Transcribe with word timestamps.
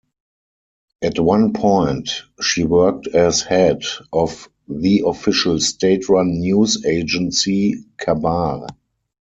At 1.03 1.19
one 1.19 1.53
point 1.53 2.23
she 2.41 2.63
worked 2.63 3.05
as 3.09 3.43
head 3.43 3.83
of 4.11 4.49
the 4.67 5.03
official 5.05 5.59
state-run 5.59 6.39
news 6.39 6.83
agency, 6.83 7.83
Khabar. 7.99 8.67